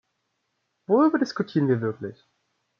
[0.87, 2.27] Worüber diskutieren wir wirklich?